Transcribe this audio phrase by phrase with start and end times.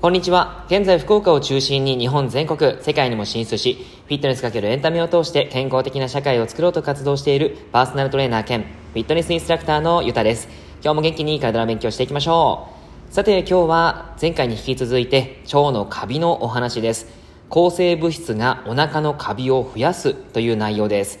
[0.00, 0.64] こんにちは。
[0.68, 3.74] 現在福岡を中心に日本全国、世界にも進出し、
[4.06, 10.48] フィットネスかけるエンタメを通して健康的な社会を作ろうと活動しているパーソナルトレーナー兼フィットネスインストラクターのゆたです。
[10.82, 12.68] 今日も元気に体の勉強していきましょ
[13.10, 13.12] う。
[13.12, 17.06] さて今日は前回に引き続いて腸のカビのお話です。
[17.50, 21.18] 抗生物質がお腹のカビを増やすという内容です。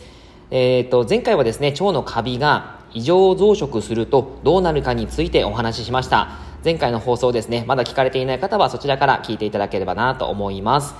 [0.50, 6.48] えっ、ー、と、前回はですね、腸のカビが異常増殖するとどうなるかについてお話ししました。
[6.62, 10.94] 前回の放送ですね、まだ聞かれていない方はそちらから聞いていただければなと思います。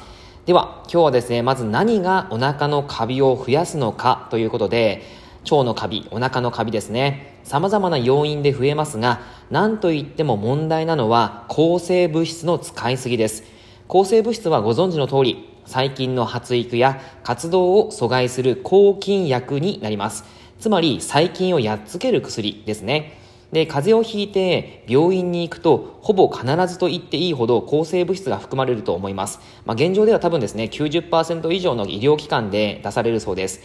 [0.47, 5.03] では、今日はですね、まず何がお腹のカビを増やすのかということで、
[5.45, 7.39] 腸のカビ、お腹のカビですね。
[7.45, 9.21] 様々な要因で増えますが、
[9.51, 13.43] 何と言っても問題なのは抗生物質の使いすぎです。
[13.87, 20.25] 抗生物質はご存知の通り、細菌の発育や活動を阻害する抗菌薬になります。
[20.59, 23.19] つまり、細菌をやっつける薬ですね。
[23.53, 29.41] で、風邪をひいて病院に行くと、ほぼ必ずと言っていいほど抗生物質が含まれると思います。
[29.67, 33.61] まあ、現状では多分ですね、90%以上の医療機関で出されるそうです。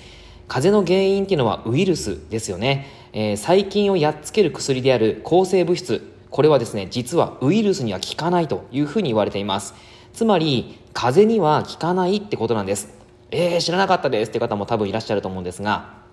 [0.48, 2.88] 風邪の原因っていうのはウイルスですよね。
[3.14, 6.12] えー、細菌をやっつける薬である抗生物質。
[6.30, 9.74] これはですね、実はウイルスには効かないというふうに言われています。
[10.14, 12.90] つまり、風邪には効かないってことなんです。
[13.32, 16.05] えー、知らなかったですって方も多分いらっしゃると思うんですが、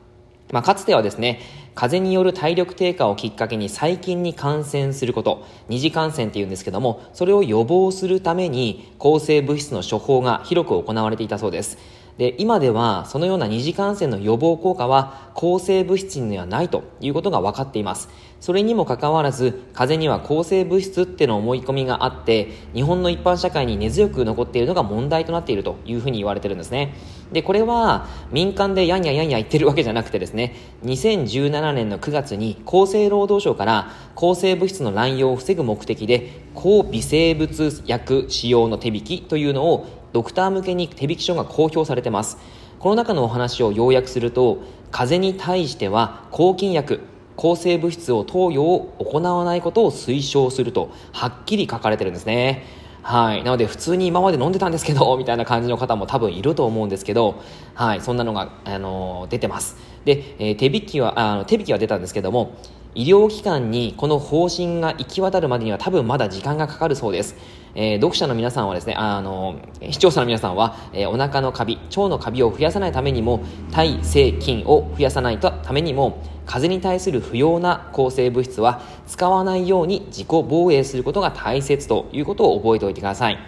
[0.52, 1.40] まあ、かつてはですね、
[1.74, 11.78] 風邪による体力低下をきっかけに細菌に感染すること、二次感染っていうんですけども、それを予防するために抗生物質の処方が広く行われていたそうです。
[12.18, 18.08] で、今ではそのような二次感染の予防効果は抗生物質にはないということが分かっています。
[18.40, 26.94] それにもかかわらず、風邪には抗生物質っての思い込みがあって、日本の一般社会に根強く残っているのが問題となっているというふうに言われてるんですね。
[27.32, 42.38] で、これは民間でやんややんや言ってるわけじゃなくてですね、2017年の9月に厚生労働省から抗生物質の乱用を防ぐ目的で、抗微生物薬使用の手引きというのをドクター向けに手引き書が公表されてます。
[42.78, 44.58] この中のお話を要約すると、
[44.90, 47.00] 風邪に対しては抗菌薬、
[47.36, 52.64] 抗生物質を投与を行わないことを推奨すると、はっきり書かれてるんですね。
[53.02, 53.42] はい。
[53.42, 57.34] なので、普通に今まで飲んでたんですけど、 みたいな感じの方も多分いると思うんですけど、
[57.74, 58.00] はい。
[58.00, 59.76] そんなのが、あのー、出てます。
[60.04, 62.52] で、えー、手引きは、あの、手引きは出たんですけども、
[62.94, 67.36] 医療機関にこの方針が行き渡るまでには多分まだ時間がかかるそうです。
[67.74, 69.56] えー、読者の皆さんはですね、あの、
[69.90, 83.38] 視聴者の皆さんは、えー、お腹のカビ、腸のカビを増やさないためにも、耐性菌を増やさないためにも、風邪に対する不要な抗生物質は使わないように自己防衛することが大切ということを覚えておいてください。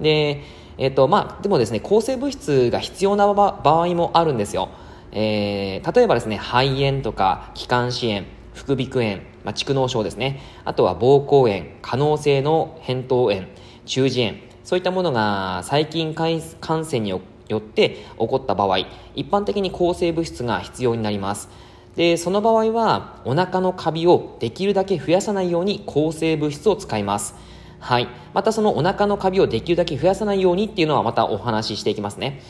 [0.00, 0.42] で、
[0.76, 4.68] えっ、ー、と、まあ、でもですね、抗生物質が必要な場合もあるんですよ。
[5.12, 10.40] えー、例えばですね、肺炎とか気管支炎、副鼻腔炎、まあ、蓄膿症ですね。
[10.64, 13.48] あとは膀胱炎、可能性の扁桃炎、
[13.84, 17.20] 中耳炎、そういったものが細菌感染によ
[17.54, 18.78] って起こった場合、
[19.14, 21.50] 一般的に抗生物質が必要になります。
[21.96, 27.34] で、その場合は、お腹のカビをできるだけ増やさないように抗生物質を使います。
[27.78, 28.08] はい。
[28.32, 32.40] またそのお腹のカビをできるだけ増やさないようにっていうのはまたお話ししていきますね。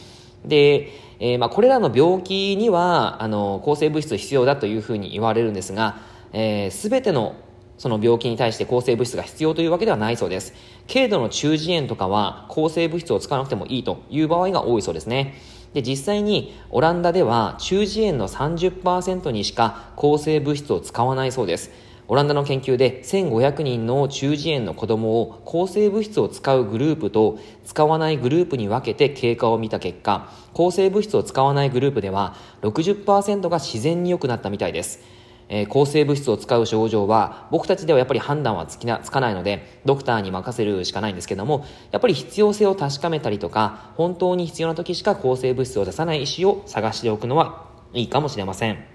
[0.45, 0.91] で、
[1.21, 5.99] えー、まあ、これらの病気には、あの、抗生物質必要だというふうに言われるんですが、
[6.33, 7.37] えー、全ての
[7.79, 10.55] その病気に対して抗生物質が必要というわけではないそうです。
[10.93, 15.35] 軽度の中耳炎とかは抗生物質を使わなくてもいいという場合が多いそうですね。
[15.73, 21.71] で、実際にオランダでは中耳炎の30%にしか抗生物質を使わないそうです。
[22.07, 35.01] オランダの研究で1500人の中耳炎の子供を抗生物質を使うグループと使わないグループに分けて経過を見た結果、抗生物質を使わないグループでは60%が自然に良くなったみたいです。
[35.49, 48.94] えー、抗生物質を使う症状は僕たちではやっぱり判断はつきなつかないのでドクターに任せるしかないんですけどもやっぱり必要性を確かめたりとか本当に必要な時しか抗生物質を出さない医師を探しておくのはいいかもしれません。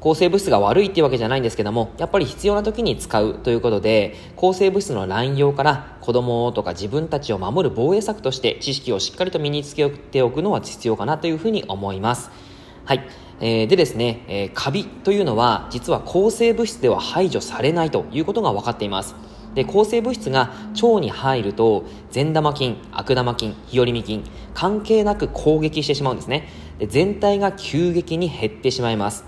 [0.00, 12.30] 抗生物質が悪いっていうわけじゃないんですけども、やっぱり必要な時に使うということで、抗生物質の乱用から子供とか自分たちを守る防衛策として知識をしっかりと身につけておくのは必要かなというふうに思います。
[12.84, 13.08] はい。
[13.40, 19.14] えー、でですね、えー、カビというのは実は抗生物質では排除されないということが分かっています。
[19.54, 24.22] で抗生物質が腸に入ると善玉菌悪玉菌日和見菌
[24.54, 26.48] 関係なく攻撃してしまうんですね
[26.78, 29.24] で全体が急激に減ってしまいます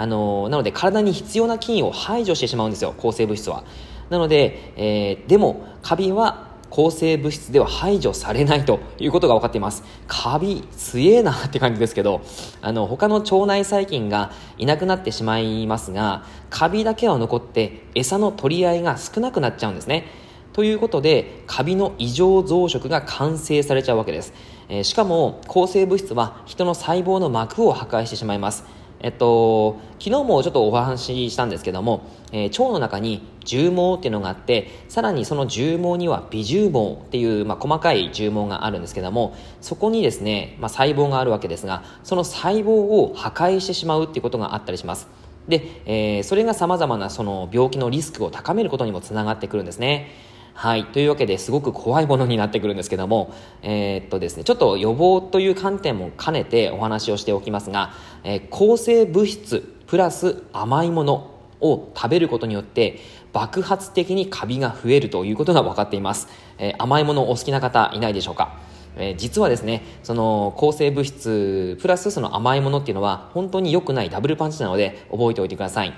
[0.00, 3.64] あのなので体に必要な菌を排除してしまうんですよ、抗生物質は。
[4.08, 9.84] なので、えー、でも、カビは抗生物質では排除されないということが分かっています。
[10.08, 12.22] カビ、強えなって感じですけど、
[12.62, 20.06] あの、他の腸内細菌がいなくなってしまいますが、カビだけは残って餌の取り合いが少なくなっちゃうんですね。
[20.54, 24.32] ということで、カビの異常増殖が完成されちゃうわけです。
[24.70, 28.79] えー、しかも、抗生物質は人の細胞の膜を破壊してしまいます。
[29.02, 45.08] えっと、昨日もちょっとお話ししたんですけども、えー、腸の中に重毛っていうのがあって、さらにその重毛には微重毛っていう、まあ、細かい重毛があるんですけども、そこにですね、まあ、細胞があるわけですが、その細胞を破壊してしまうっていうことがあったりします。
[45.48, 50.10] で、えー、それが様々なその病気のリスクを高めることにもつながってくるんですね。
[50.60, 50.84] はい。
[50.84, 61.30] というわけですごく怖いものになってくるんですけども、えー、っとですね、ちょっと予防という観点も兼ねてお話をしておきますが、えー、抗生物質プラス甘いもの
[61.62, 62.98] を食べることによって
[63.32, 66.28] 爆発的にカビが増えるということが分かっています。
[66.58, 68.58] えー、甘いものお好きな方いないでしょうか？
[68.98, 75.94] え、実はですね、その抗生物質プラスその甘いものっていうのは本当に良くないダブルパンチなので覚えておいてください。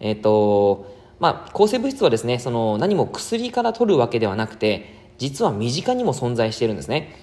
[0.00, 7.14] えっ、と、まあ、抗生物質はですね、その何も薬から取るわけではなくて、実は身近にも存在しているんですね。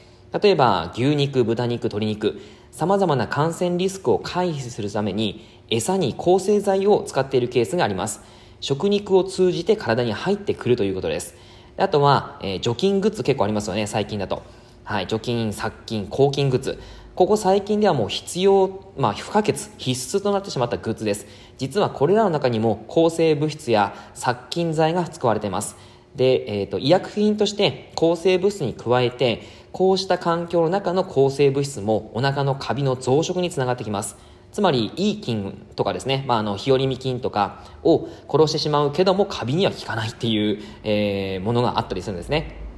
[0.42, 2.40] 例えば、牛肉、豚肉、鶏肉、
[2.72, 8.22] 様々な感染リスクを回避するために、餌に抗生剤を使っているケースがあります。
[8.62, 11.36] 食肉を通じて体に入ってくるということです。
[11.76, 14.44] あとは、えー、除菌グッズ結構ありますよね、最近だと。
[14.86, 16.80] はい、除菌、殺菌、抗菌グッズ。
[17.20, 21.28] ここ最近ではもう必要、まあ不可欠、必須となってしまったグッズです。
[21.58, 25.76] 実はこれらの中にも抗生物質や殺菌剤が使われています。
[26.16, 29.42] で、えっ、ー、と、医薬品として抗生物質に加えて、
[29.74, 34.16] こうした環境の中の抗生物質もお腹のカビの増殖につながってきます。
[34.54, 42.69] つまり、いい菌とかですね、まあ、あの、日和見菌とかを殺してしまうけども、カビには効かないっていう、えー、ものがあったりするんですね。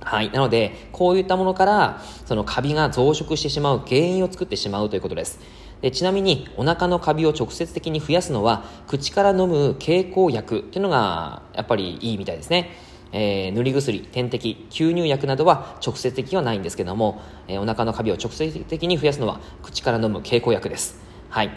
[0.00, 0.30] はい。
[0.30, 5.40] なので、こういったものから、そのカビが増殖してしまう原因を作ってしまうということです。
[5.82, 12.70] でちなみに、お腹のカビを直接的に増やすのは、口から飲む経口薬っていうのが、やっぱりいいみたいですね。
[13.12, 21.00] えー、塗り薬、点滴、吸入薬などは直接的にはないんですけども、えー、お腹のカビを直接的に増やすのは、口から飲む経口薬です。
[21.28, 21.50] はい。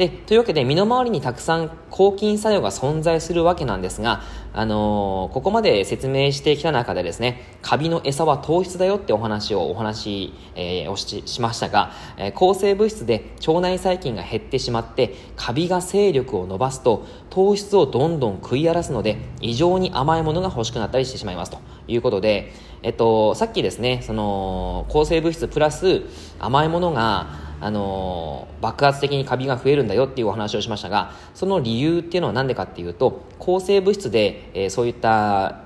[0.00, 4.22] で、というわけで身の回りにたくさん抗菌作用が存在するわけなんですが、
[4.54, 21.58] あのー、ここまで説明してきた中でですね、カビの餌は糖質だよってお話をお話、えー、をししましたが、えー、抗生物質で腸内細菌が減ってしまって、カビが勢力を伸ばすと、糖質をどんどん食い荒らすので、異常に甘いものが欲しくなったりしてしまいますと。
[21.88, 26.02] いうことで、えっと、さっきですね、その、抗生物質プラス
[26.38, 35.60] 甘いものが、あの爆発的にカビが増えるんだよっていうお話をしましたがその理由っていうのは何でかっていうと抗生物質で、えー、そういった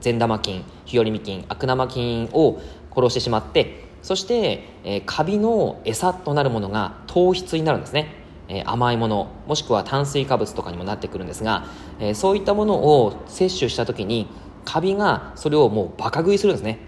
[0.00, 2.60] 善玉菌日和見菌悪玉菌を
[2.94, 8.14] 殺してしまってそして、えー、カビの餌となるものが糖質になるんですね、
[8.48, 11.66] えー、甘いものもしくは炭水化物とかにもなってくるんですが、
[11.98, 14.28] えー、そういったものを摂取した時に
[14.64, 16.78] カビがそれをもうバカ食いするんですね。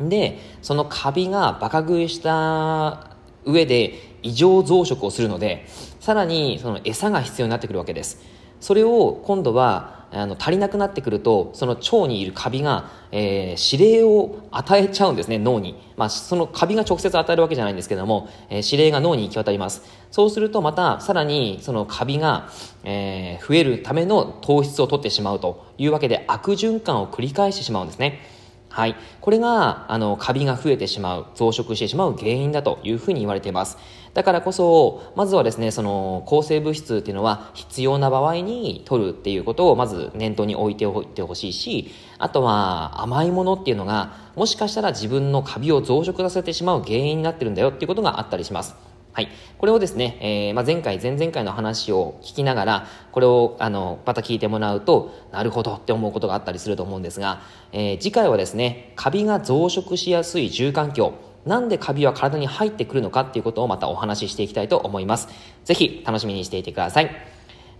[0.00, 3.15] でそのカビがバカ食いした
[3.46, 5.66] 上で異常増殖をするので
[6.00, 8.22] さらにその餌が必要になってくるわけです。
[8.60, 19.82] それを今度はあの足りなくなってくるとその腸にいるカビが、えー、指令を与えちゃうんですね脳に、まあ、そのカビが直接与えるわけじゃないんですけども、えー、指令が脳に行き渡ります。
[20.10, 22.48] そうするとまたさらにそのカビが、
[22.84, 28.20] えー、増えるための糖質を取ってしまうというわけで悪循環を繰り返してしまうんですね。
[28.68, 28.96] はい。
[29.20, 33.78] これが、あの、カビが増えてしまう、増殖してしまう原因だというふうに言われています。
[34.12, 48.95] だからこそ、まずはですね、その、抗生物質っていうのは必要な場合に取るっていうことをまず念頭に置いておいてほしいし、あとは甘いものっていうのが、もしかしたら自分のカビを増殖させてしまう原因になってるんだよっていうことがあったりします。
[49.16, 49.28] はい。
[49.56, 57.40] これをですね、えー、まあ、前回、前々回の話を聞きながら、これを、あの、また聞いてもらうと、なるほどって思うことがあったりすると思うんですが、
[57.72, 61.14] えー、次回はですね、カビが増殖しやすい住環境、
[61.46, 65.28] なんでカビは体に入ってくるのかっていうことをまたお話ししていきたいと思います。
[65.64, 67.10] ぜひ、楽しみにしていてください。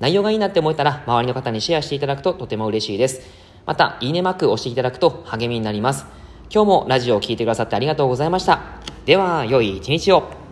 [0.00, 3.20] 内容がいいなって思えたら、周りの方にシェアしていただくととても嬉しいです。
[3.66, 6.06] また、いいねマークを押していただくと励みになります。
[6.48, 8.62] 今日もラジオを聴いてくださってありがとうございました。
[9.04, 10.45] では、良い一日を。